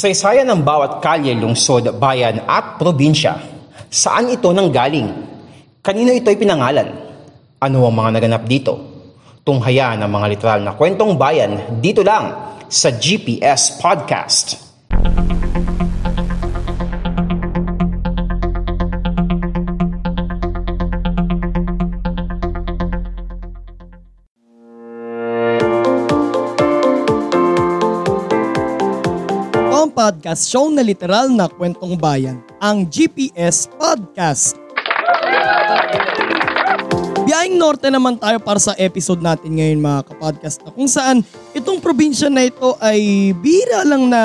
[0.00, 3.36] Kasaysayan ng bawat kalye, lungsod, bayan at probinsya.
[3.92, 5.12] Saan ito nanggaling?
[5.84, 6.88] Kanino ito'y pinangalan?
[7.60, 8.80] Ano ang mga naganap dito?
[9.44, 12.32] Tunghaya ng mga literal na kwentong bayan dito lang
[12.64, 14.72] sa GPS Podcast.
[14.88, 15.39] ang
[30.00, 34.56] podcast show na literal na kwentong bayan, ang GPS Podcast.
[37.28, 41.20] Biyahing Norte naman tayo para sa episode natin ngayon mga kapodcast na kung saan
[41.52, 44.22] itong probinsya na ito ay bira lang na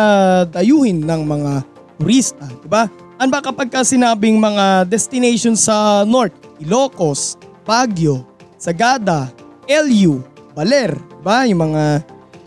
[0.47, 1.51] dayuhin ng mga
[1.99, 2.87] turista, di ba?
[3.19, 7.35] Ano ba kapag ka sinabing mga destination sa North, Ilocos,
[7.67, 8.23] Baguio,
[8.55, 9.27] Sagada,
[9.67, 10.23] LU,
[10.55, 11.43] Baler, ba?
[11.43, 11.99] Yung mga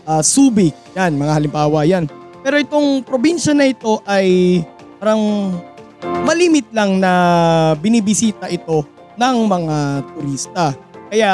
[0.09, 2.09] uh, Subic, yan, mga halimbawa yan.
[2.39, 4.59] Pero itong probinsya na ito ay
[4.99, 5.53] parang
[6.23, 7.11] malimit lang na
[7.79, 8.87] binibisita ito
[9.19, 9.77] ng mga
[10.15, 10.65] turista.
[11.11, 11.33] Kaya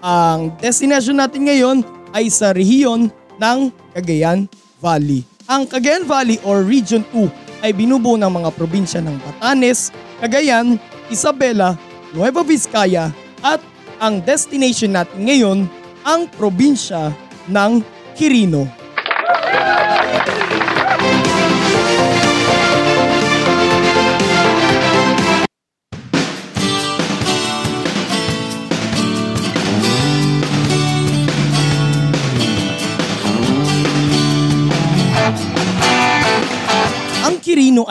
[0.00, 1.76] ang destination natin ngayon
[2.16, 3.58] ay sa rehiyon ng
[3.92, 4.48] Cagayan
[4.80, 5.24] Valley.
[5.48, 10.80] Ang Cagayan Valley or Region 2 ay binubuo ng mga probinsya ng Batanes, Cagayan,
[11.12, 11.76] Isabela,
[12.16, 13.12] Nueva Vizcaya
[13.44, 13.60] at
[14.02, 15.58] ang destination natin ngayon
[16.02, 17.14] ang probinsya
[17.46, 17.84] ng
[18.18, 18.66] Quirino.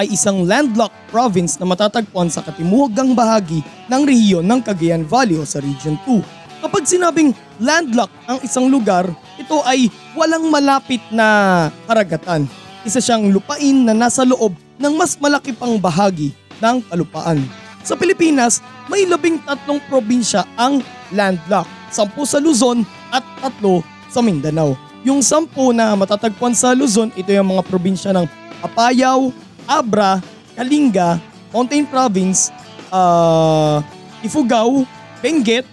[0.01, 5.45] Ay isang landlocked province na matatagpuan sa katimugang bahagi ng rehiyon ng Cagayan Valley o
[5.45, 6.65] sa Region 2.
[6.65, 9.05] Kapag sinabing landlocked ang isang lugar,
[9.37, 12.49] ito ay walang malapit na karagatan.
[12.81, 17.45] Isa siyang lupain na nasa loob ng mas malaki pang bahagi ng kalupaan.
[17.85, 20.81] Sa Pilipinas, may labing tatlong probinsya ang
[21.13, 21.69] landlocked.
[21.93, 22.81] Sampu sa Luzon
[23.13, 24.73] at tatlo sa Mindanao.
[25.05, 28.25] Yung sampu na matatagpuan sa Luzon, ito yung mga probinsya ng
[28.61, 29.33] Apayao,
[29.67, 30.21] Abra,
[30.55, 31.19] Kalinga,
[31.51, 32.53] Mountain Province,
[32.91, 33.83] uh,
[34.21, 34.85] Ifugao,
[35.19, 35.65] Benguet,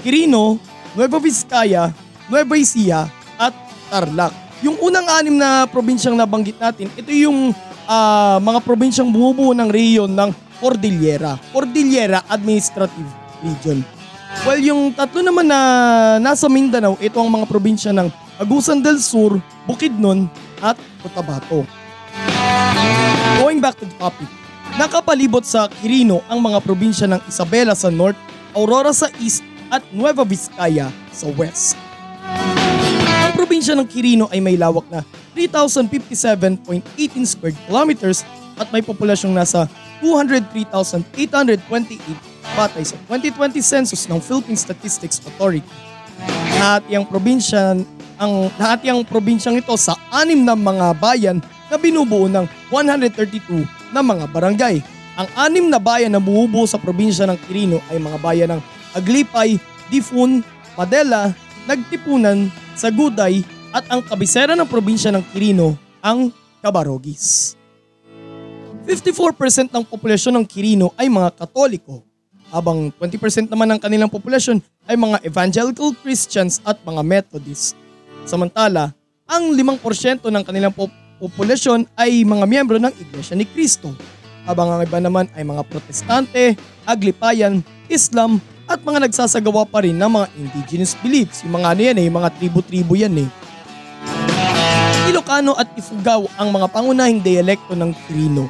[0.00, 0.56] Quirino,
[0.94, 1.90] Nueva Vizcaya,
[2.30, 3.54] Nueva Ecija at
[3.90, 4.32] Tarlac.
[4.62, 7.54] Yung unang anim na probinsyang nabanggit natin, ito yung
[7.86, 13.06] uh, mga probinsyang bumubuo ng rehiyon ng Cordillera, Cordillera Administrative
[13.46, 13.78] Region.
[14.42, 15.60] Well, yung tatlo naman na
[16.18, 20.30] nasa Mindanao, ito ang mga probinsya ng Agusan del Sur, Bukidnon
[20.62, 21.77] at Cotabato.
[23.38, 24.28] Going back to the topic,
[24.76, 28.18] nakapalibot sa Quirino ang mga probinsya ng Isabela sa north,
[28.52, 31.76] Aurora sa east at Nueva Vizcaya sa west.
[33.28, 35.04] Ang probinsya ng Quirino ay may lawak na
[35.36, 36.80] 3,057.18
[37.24, 38.24] square kilometers
[38.58, 39.70] at may populasyong nasa
[40.02, 41.06] 203,828
[42.58, 45.62] batay sa 2020 census ng Philippine Statistics Authority.
[46.58, 47.78] Lahat yung probinsya
[48.18, 54.00] ang lahat yung probinsyang ito sa anim na mga bayan na binubuo ng 132 na
[54.04, 54.76] mga barangay.
[55.18, 58.60] Ang anim na bayan na bumubuo sa probinsya ng Quirino ay mga bayan ng
[58.96, 59.58] Aglipay,
[59.92, 60.44] Difun,
[60.76, 61.32] Padela,
[61.68, 66.32] Nagtipunan, Saguday at ang kabisera ng probinsya ng Quirino ang
[66.64, 67.58] Cabarogis.
[68.88, 72.00] 54% ng populasyon ng Quirino ay mga Katoliko,
[72.48, 77.76] habang 20% naman ng kanilang populasyon ay mga Evangelical Christians at mga Methodists.
[78.24, 78.96] Samantala,
[79.28, 83.92] ang 5% ng kanilang pop- populasyon ay mga miyembro ng Iglesia ni Cristo,
[84.46, 86.56] habang ang iba naman ay mga protestante,
[86.88, 91.40] aglipayan, Islam, at mga nagsasagawa pa rin ng mga indigenous beliefs.
[91.44, 93.28] Yung mga ano yan eh, mga tribu-tribu yan eh.
[95.08, 98.44] Ilocano at Ifugao ang mga pangunahing dialekto ng Quirino.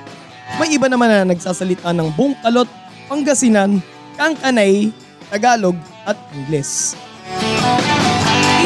[0.58, 2.66] May iba naman na nagsasalita ng Bungkalot,
[3.06, 3.78] Pangasinan,
[4.18, 4.90] Kangkanay,
[5.30, 6.98] Tagalog at Ingles.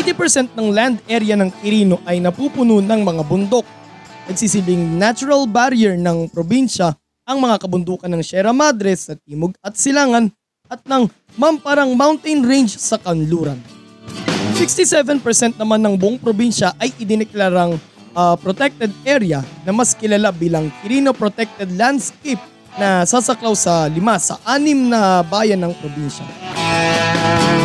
[0.01, 3.67] 80% ng land area ng Quirino ay napupuno ng mga bundok.
[4.31, 6.95] Nagsisilbing natural barrier ng probinsya
[7.27, 10.31] ang mga kabundukan ng Sierra Madre sa timog at silangan
[10.71, 13.59] at ng Mamparang Mountain Range sa kanluran.
[14.55, 17.81] 67% naman ng buong probinsya ay idineklarang
[18.15, 22.41] uh, protected area na mas kilala bilang Quirino Protected Landscape
[22.79, 26.25] na sasaklaw sa lima sa anim na bayan ng probinsya.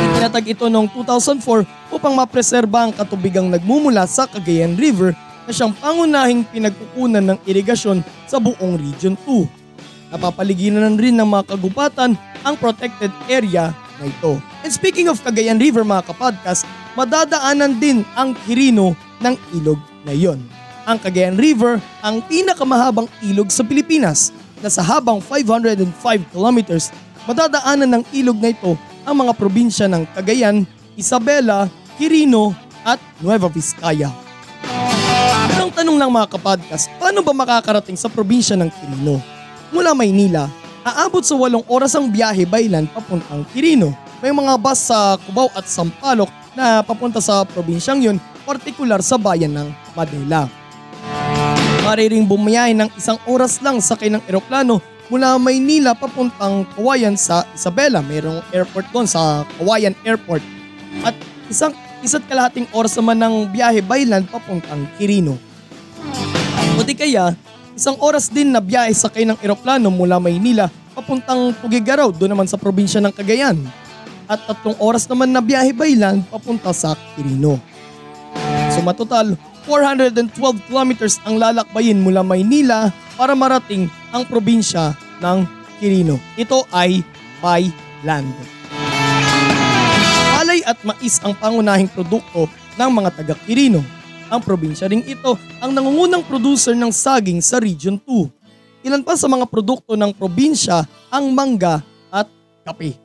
[0.09, 5.13] Itinatag ito noong 2004 upang mapreserba ang katubigang nagmumula sa Cagayan River
[5.47, 10.11] na siyang pangunahing pinagkukunan ng irigasyon sa buong Region 2.
[10.11, 14.35] Napapaligiran rin ng mga kagubatan ang protected area na ito.
[14.61, 16.67] And speaking of Cagayan River mga kapodcast,
[16.99, 20.43] madadaanan din ang Quirino ng ilog na iyon.
[20.87, 25.87] Ang Cagayan River ang pinakamahabang ilog sa Pilipinas na sa habang 505
[26.35, 26.91] kilometers
[27.27, 30.63] madadaanan ng ilog na ito ang mga probinsya ng Cagayan,
[30.95, 31.67] Isabela,
[31.99, 32.55] Quirino
[32.87, 34.26] at Nueva Vizcaya.
[35.57, 39.17] Ang tanong ng mga kapodcast, paano ba makakarating sa probinsya ng Quirino?
[39.73, 40.45] Mula Maynila,
[40.85, 43.89] aabot sa walong oras ang biyahe by land papuntang Quirino.
[44.21, 49.57] May mga bus sa Cubao at Sampaloc na papunta sa probinsyang yun, partikular sa bayan
[49.57, 50.45] ng Manila.
[51.81, 54.77] Mariring bumiyahe ng isang oras lang sakay ng eroplano
[55.09, 58.05] mula Maynila papuntang Kawayan sa Isabela.
[58.05, 60.45] Mayroong airport doon sa Kawayan Airport.
[61.01, 61.17] At
[61.49, 61.73] isang
[62.05, 65.46] isa't kalahating oras naman ng biyahe by land papuntang Quirino.
[66.77, 67.33] O di kaya,
[67.73, 72.57] isang oras din na biyahe sakay ng eroplano mula Maynila papuntang Tugigaraw doon naman sa
[72.57, 73.57] probinsya ng Cagayan.
[74.29, 77.57] At tatlong oras naman na biyahe by land papunta sa Quirino.
[78.69, 79.33] So matotal,
[79.65, 80.37] 412
[80.69, 85.49] kilometers ang lalakbayin mula Maynila para marating ang probinsya ng
[85.81, 86.21] Quirino.
[86.37, 87.01] Ito ay
[87.41, 87.65] by
[88.05, 88.29] land.
[90.37, 92.45] Palay at mais ang pangunahing produkto
[92.77, 93.96] ng mga taga Quirino.
[94.27, 98.83] Ang probinsya ring ito ang nangungunang producer ng saging sa Region 2.
[98.83, 101.79] Ilan pa sa mga produkto ng probinsya ang mangga
[102.11, 102.27] at
[102.67, 102.99] kape.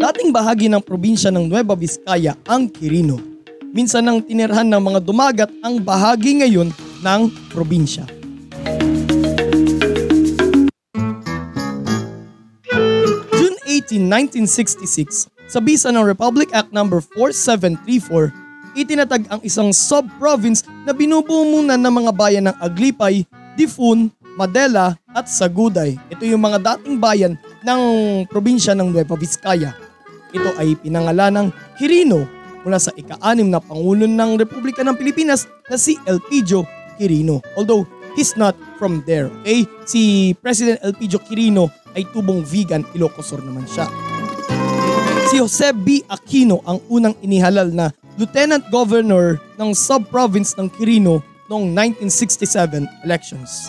[0.00, 3.20] Dating bahagi ng probinsya ng Nueva Vizcaya ang Quirino.
[3.68, 6.72] Minsan nang tinirhan ng mga dumagat ang bahagi ngayon
[7.04, 7.20] ng
[7.52, 8.08] probinsya.
[13.36, 14.08] June 18,
[14.48, 16.84] 1966, sa bisa ng Republic Act No.
[16.86, 23.24] 4734, itinatag ang isang sub-province na binubuo muna ng mga bayan ng Aglipay,
[23.56, 25.98] Difun, Madela at Saguday.
[26.12, 27.34] Ito yung mga dating bayan
[27.66, 27.82] ng
[28.30, 29.74] probinsya ng Nueva Vizcaya.
[30.30, 32.28] Ito ay pinangalan ng Quirino
[32.62, 36.62] mula sa ika-anim na Pangulo ng Republika ng Pilipinas na si Elpidio
[37.00, 37.42] Quirino.
[37.58, 39.66] Although he's not from there, okay?
[39.88, 44.17] Si President Elpidio Quirino ay tubong vegan, Ilocosur naman siya.
[45.28, 46.00] Si Jose B.
[46.08, 51.20] Aquino ang unang inihalal na Lieutenant Governor ng sub-province ng Quirino
[51.52, 53.68] noong 1967 elections.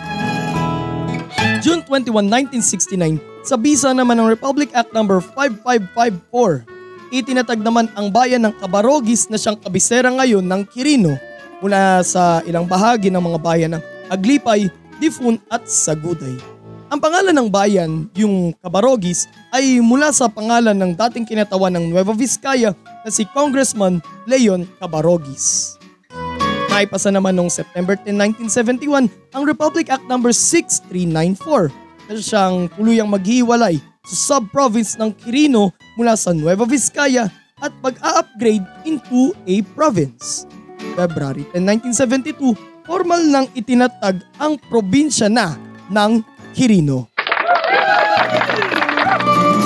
[1.60, 2.32] June 21,
[2.64, 5.04] 1969, sa bisa naman ng Republic Act No.
[5.04, 6.64] 5554,
[7.12, 11.20] itinatag naman ang bayan ng Cabarogis na siyang kabisera ngayon ng Quirino
[11.60, 14.72] mula sa ilang bahagi ng mga bayan ng Aglipay,
[15.04, 16.40] Difun at Saguday.
[16.90, 22.18] Ang pangalan ng bayan, yung Cabarogis, ay mula sa pangalan ng dating kinatawan ng Nueva
[22.18, 22.74] Vizcaya
[23.06, 25.78] na si Congressman Leon Cabarogis.
[26.74, 30.18] Naipasa naman noong September 10, 1971 ang Republic Act No.
[30.18, 33.78] 6394 na siyang tuluyang maghiwalay
[34.10, 37.30] sa sub-province ng Quirino mula sa Nueva Vizcaya
[37.62, 40.50] at pag-a-upgrade into a province.
[40.98, 41.70] February 10,
[42.34, 42.58] 1972,
[42.90, 45.54] formal nang itinatag ang probinsya na
[45.94, 46.22] ng
[46.54, 47.10] Quirino.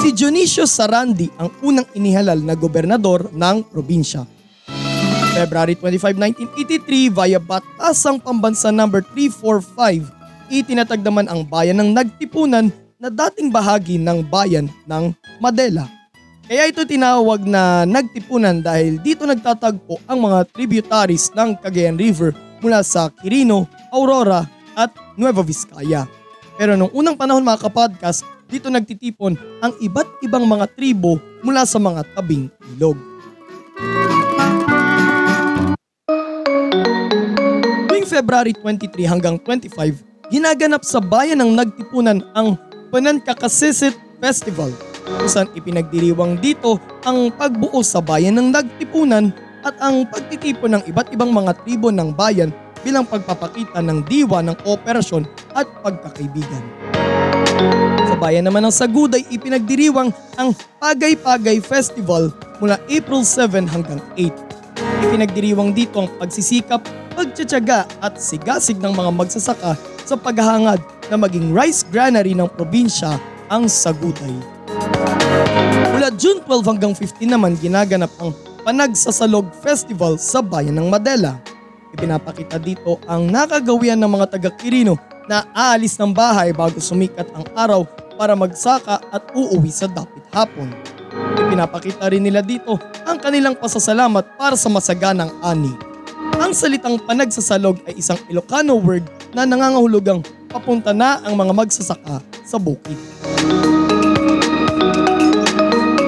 [0.04, 4.28] Si Dionisio Sarandi ang unang inihalal na gobernador ng probinsya.
[5.34, 6.14] February 25,
[6.46, 8.86] 1983 via Batasang Pambansa No.
[8.86, 10.06] 345,
[10.54, 12.70] itinatag naman ang bayan ng Nagtipunan
[13.02, 15.10] na dating bahagi ng bayan ng
[15.42, 15.90] Madela.
[16.46, 22.86] Kaya ito tinawag na Nagtipunan dahil dito nagtatagpo ang mga tributaries ng Cagayan River mula
[22.86, 24.46] sa Quirino, Aurora
[24.78, 26.23] at Nueva Vizcaya.
[26.54, 29.34] Pero nung unang panahon mga kapodcast, dito nagtitipon
[29.66, 32.46] ang iba't ibang mga tribo mula sa mga tabing
[32.78, 32.94] ilog.
[37.90, 42.54] Tuwing February 23 hanggang 25, ginaganap sa bayan ng Nagtipunan ang
[42.94, 44.70] Panankakasisit Festival
[45.04, 49.34] kung saan ipinagdiriwang dito ang pagbuo sa bayan ng Nagtipunan
[49.66, 52.54] at ang pagtitipon ng iba't ibang mga tribo ng bayan
[52.84, 55.24] bilang pagpapakita ng diwa ng operasyon
[55.56, 56.64] at pagkakaibigan.
[58.12, 60.52] Sa bayan naman ng Saguday ipinagdiriwang ang
[60.84, 65.08] Pagay-Pagay Festival mula April 7 hanggang 8.
[65.10, 66.84] Ipinagdiriwang dito ang pagsisikap,
[67.16, 73.16] pagtsatsaga at sigasig ng mga magsasaka sa paghahangad na maging rice granary ng probinsya
[73.48, 74.34] ang Saguday.
[75.94, 81.53] Mula June 12 hanggang 15 naman ginaganap ang Panagsasalog Festival sa bayan ng Madela.
[81.94, 84.98] Ipinapakita dito ang nakagawian ng mga taga-Quirino
[85.30, 87.86] na aalis ng bahay bago sumikat ang araw
[88.18, 90.74] para magsaka at uuwi sa dapit hapon.
[91.38, 95.70] Ipinapakita rin nila dito ang kanilang pasasalamat para sa masaganang ani.
[96.42, 99.06] Ang salitang panagsasalog ay isang Ilocano word
[99.38, 102.98] na nangangahulugang papunta na ang mga magsasaka sa bukid.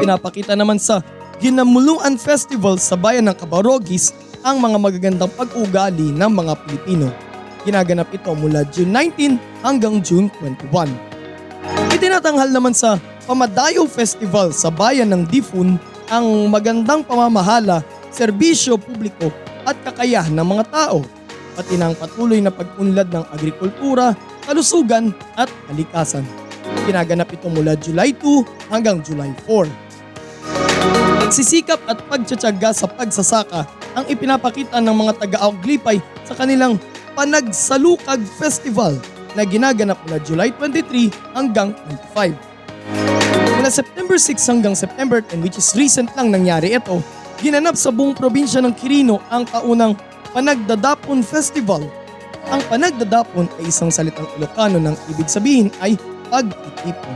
[0.01, 1.05] Pinapakita naman sa
[1.37, 4.15] Ginamuluan Festival sa bayan ng Cabarogis
[4.45, 7.09] ang mga magagandang pag-ugali ng mga Pilipino.
[7.65, 10.85] Ginaganap ito mula June 19 hanggang June 21.
[11.97, 15.81] Itinatanghal naman sa Pamadayo Festival sa bayan ng Difun
[16.13, 17.81] ang magandang pamamahala,
[18.13, 19.33] serbisyo publiko
[19.65, 21.01] at kakayah ng mga tao,
[21.57, 24.13] pati ng patuloy na pag-unlad ng agrikultura,
[24.45, 25.09] kalusugan
[25.41, 26.21] at kalikasan.
[26.85, 29.84] Ginaganap ito mula July 2 hanggang July 4.
[31.35, 36.79] Pagsisikap at pagtsatsaga sa pagsasaka ang ipinapakita ng mga taga-Auglipay sa kanilang
[37.11, 38.95] Panagsalukag Festival
[39.35, 41.75] na ginaganap mula July 23 hanggang
[42.15, 42.39] 25.
[43.59, 47.03] Mula September 6 hanggang September 10 which is recent lang nangyari ito,
[47.43, 49.99] ginanap sa buong probinsya ng Quirino ang kaunang
[50.31, 51.83] Panagdadapon Festival.
[52.47, 55.99] Ang Panagdadapon ay isang salitang Ilocano ng ibig sabihin ay
[56.31, 57.11] pagtitipon.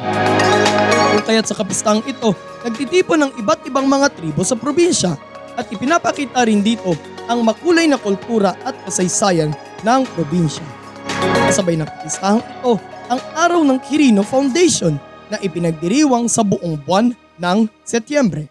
[1.08, 2.36] Kung kaya't sa kapistang ito,
[2.70, 5.18] nagtitipon ng iba't ibang mga tribo sa probinsya
[5.58, 6.94] at ipinapakita rin dito
[7.26, 10.64] ang makulay na kultura at kasaysayan ng probinsya.
[11.50, 12.78] Kasabay ng kapistahang ito
[13.10, 15.02] ang Araw ng Quirino Foundation
[15.34, 17.12] na ipinagdiriwang sa buong buwan
[17.42, 18.46] ng Setyembre.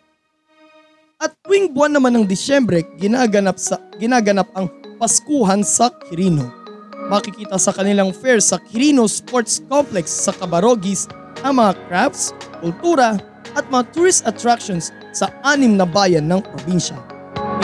[1.18, 6.46] At tuwing buwan naman ng Disyembre, ginaganap, sa, ginaganap ang Paskuhan sa Quirino.
[7.06, 11.06] Makikita sa kanilang fair sa Quirino Sports Complex sa Cabarogis
[11.46, 13.14] ang mga crafts, kultura
[13.56, 16.96] at mga tourist attractions sa anim na bayan ng probinsya.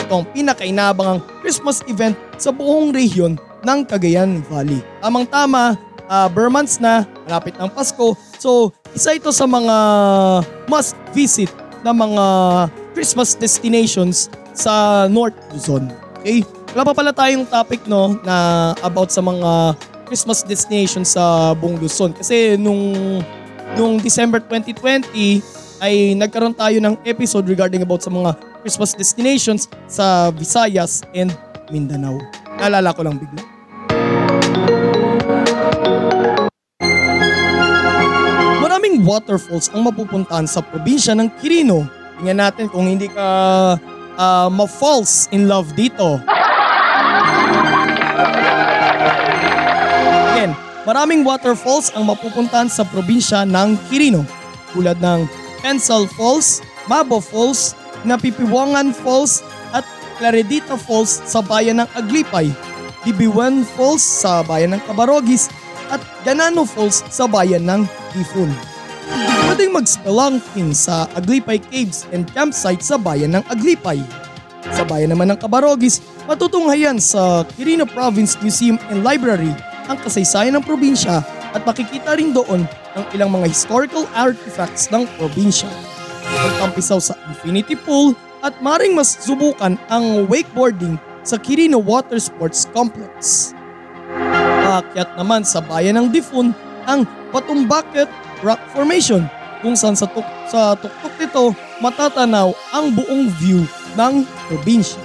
[0.00, 4.84] Ito ang pinakainabangang Christmas event sa buong rehiyon ng Cagayan Valley.
[5.00, 5.76] Tamang tama,
[6.08, 8.12] uh, bare months na, malapit ng Pasko.
[8.36, 9.76] So, isa ito sa mga
[10.68, 11.50] must visit
[11.82, 12.24] na mga
[12.94, 15.90] Christmas destinations sa North Luzon.
[16.20, 16.46] Okay?
[16.72, 19.78] Wala pa pala tayong topic no na about sa mga
[20.10, 22.94] Christmas destinations sa buong Luzon kasi nung
[23.74, 28.32] nung December 2020 ay nagkaroon tayo ng episode regarding about sa mga
[28.64, 31.36] Christmas destinations sa Visayas and
[31.68, 32.16] Mindanao.
[32.56, 33.44] Naalala ko lang bigla.
[38.64, 41.84] Maraming waterfalls ang mapupuntahan sa probinsya ng Quirino.
[42.16, 43.28] Tingnan natin kung hindi ka
[44.16, 46.16] uh, ma-falls in love dito.
[50.32, 50.56] Again,
[50.88, 54.24] maraming waterfalls ang mapupuntahan sa probinsya ng Quirino
[54.72, 57.72] tulad ng Pencil Falls, Mabo Falls,
[58.04, 59.40] Napipiwangan Falls
[59.72, 59.80] at
[60.20, 62.52] Claredita Falls sa bayan ng Aglipay,
[63.08, 65.48] Dibiwan Falls sa bayan ng Cabarogis
[65.88, 68.52] at Ganano Falls sa bayan ng Tifun.
[69.48, 74.04] Pwedeng mag-spelunking sa Aglipay Caves and Campsite sa bayan ng Aglipay.
[74.76, 79.52] Sa bayan naman ng Cabarogis, matutunghayan sa Quirino Province Museum and Library
[79.88, 81.24] ang kasaysayan ng probinsya
[81.56, 85.70] at makikita rin doon ang ilang mga historical artifacts ng probinsya.
[86.24, 93.52] Pagtampisaw sa Infinity Pool at maring mas subukan ang wakeboarding sa Quirino Water Sports Complex.
[94.64, 96.52] Paakyat naman sa bayan ng Difun
[96.84, 98.06] ang Patumbaket
[98.44, 99.24] Rock Formation
[99.64, 101.44] kung saan sa, tuk sa tuktok nito
[101.80, 103.64] matatanaw ang buong view
[103.96, 105.00] ng probinsya.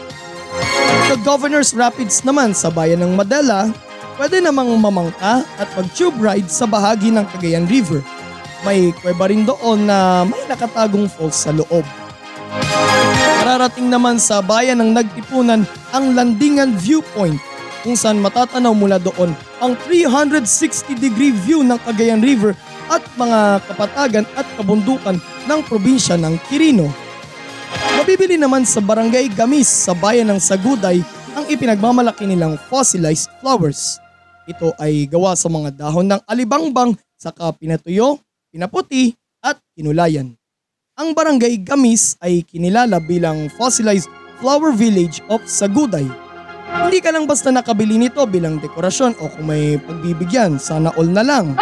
[1.08, 3.72] Sa Governor's Rapids naman sa bayan ng Madela
[4.20, 8.04] pwede namang mamangka at mag-tube ride sa bahagi ng Cagayan River.
[8.68, 11.88] May kuweba rin doon na may nakatagong falls sa loob.
[13.40, 15.64] Mararating naman sa bayan ng Nagtipunan
[15.96, 17.40] ang Landingan Viewpoint
[17.80, 19.32] kung saan matatanaw mula doon
[19.64, 22.60] ang 360 degree view ng Cagayan River
[22.92, 25.16] at mga kapatagan at kabundukan
[25.48, 26.92] ng probinsya ng Quirino.
[27.96, 31.00] Mabibili naman sa Barangay Gamis sa bayan ng Saguday
[31.40, 34.04] ang ipinagmamalaki nilang fossilized flowers.
[34.50, 38.18] Ito ay gawa sa mga dahon ng alibangbang saka pinatuyo,
[38.50, 39.14] pinaputi
[39.46, 40.34] at kinulayan.
[40.98, 44.10] Ang barangay Gamis ay kinilala bilang fossilized
[44.42, 46.10] flower village of Saguday.
[46.66, 51.22] Hindi ka lang basta nakabili nito bilang dekorasyon o kung may pagbibigyan, sana all na
[51.22, 51.54] lang.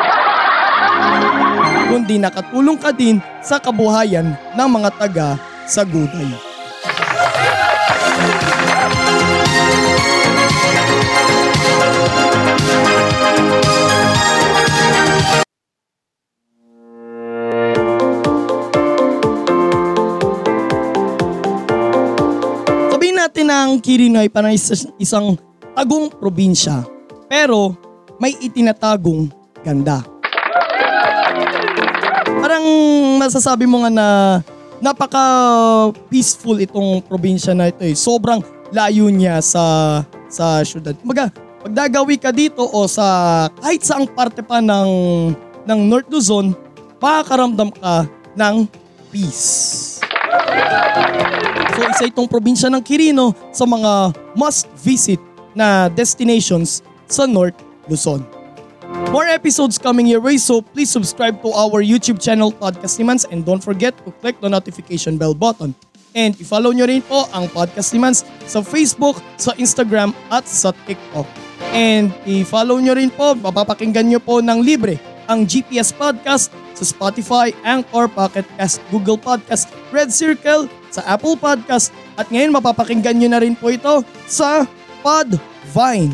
[1.92, 5.28] Kundi nakatulong ka din sa kabuhayan ng mga taga
[5.68, 6.32] Saguday.
[23.48, 24.52] Ang Kirinoy parang
[25.00, 25.40] isang
[25.78, 26.84] tagong probinsya.
[27.28, 27.76] Pero
[28.18, 29.30] may itinatagong
[29.62, 30.02] ganda.
[32.38, 32.66] Parang
[33.22, 34.08] masasabi mo nga na
[34.82, 35.26] napaka
[36.10, 37.98] peaceful itong probinsya na ito eh.
[37.98, 39.64] Sobrang layo niya sa
[40.28, 40.94] sa syudad.
[41.00, 41.32] Kumbaga,
[41.64, 44.90] pag dagawi ka dito o sa kahit saang parte pa ng
[45.68, 46.56] ng North Luzon,
[47.00, 48.56] makakaramdam ka ng
[49.12, 49.87] peace.
[51.78, 55.22] So isa itong probinsya ng Quirino sa mga must-visit
[55.54, 57.58] na destinations sa North
[57.88, 58.26] Luzon.
[59.12, 63.44] More episodes coming your way so please subscribe to our YouTube channel Podcast Nimans and
[63.44, 65.76] don't forget to click the notification bell button.
[66.18, 71.28] And i-follow nyo rin po ang Podcast Nimans sa Facebook, sa Instagram at sa TikTok.
[71.76, 77.50] And i-follow nyo rin po, mapapakinggan nyo po ng libre ang GPS Podcast sa Spotify,
[77.66, 83.42] Anchor, Pocket Cast, Google Podcast, Red Circle, sa Apple Podcast at ngayon mapapakinggan nyo na
[83.42, 84.66] rin po ito sa
[85.02, 86.14] Podvine.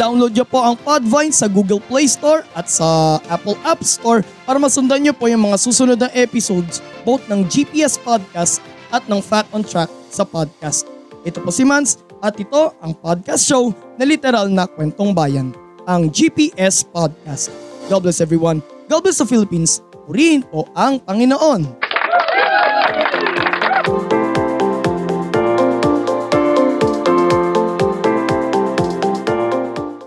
[0.00, 4.56] Download nyo po ang Podvine sa Google Play Store at sa Apple App Store para
[4.56, 9.52] masundan nyo po yung mga susunod na episodes both ng GPS Podcast at ng Fact
[9.52, 10.88] on Track sa podcast.
[11.22, 15.52] Ito po si Mans at ito ang podcast show na literal na kwentong bayan,
[15.84, 17.69] ang GPS Podcast.
[17.90, 18.62] God bless everyone.
[18.86, 19.82] God bless the Philippines.
[20.06, 21.66] Purihin po ang Panginoon.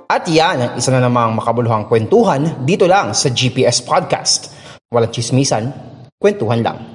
[0.07, 4.55] At yan ang isa na namang makabuluhang kwentuhan dito lang sa GPS Podcast.
[4.87, 5.75] Walang chismisan,
[6.15, 6.92] kwentuhan lang.